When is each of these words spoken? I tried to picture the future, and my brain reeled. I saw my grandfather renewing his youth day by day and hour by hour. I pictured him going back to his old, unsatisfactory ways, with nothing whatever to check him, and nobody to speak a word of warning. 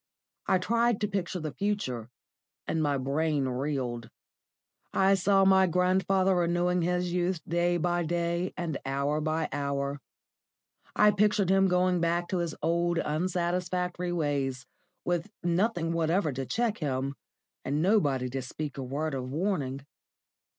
I 0.47 0.57
tried 0.57 0.99
to 1.01 1.07
picture 1.07 1.39
the 1.41 1.53
future, 1.53 2.09
and 2.65 2.81
my 2.81 2.97
brain 2.97 3.45
reeled. 3.45 4.09
I 4.91 5.13
saw 5.13 5.45
my 5.45 5.67
grandfather 5.67 6.35
renewing 6.37 6.81
his 6.81 7.13
youth 7.13 7.39
day 7.47 7.77
by 7.77 8.01
day 8.01 8.51
and 8.57 8.79
hour 8.83 9.21
by 9.21 9.47
hour. 9.51 10.01
I 10.95 11.11
pictured 11.11 11.51
him 11.51 11.67
going 11.67 11.99
back 12.01 12.27
to 12.29 12.39
his 12.39 12.55
old, 12.63 12.97
unsatisfactory 12.97 14.11
ways, 14.11 14.65
with 15.05 15.29
nothing 15.43 15.93
whatever 15.93 16.33
to 16.33 16.47
check 16.47 16.79
him, 16.79 17.13
and 17.63 17.79
nobody 17.79 18.27
to 18.31 18.41
speak 18.41 18.79
a 18.79 18.83
word 18.83 19.13
of 19.13 19.29
warning. 19.29 19.85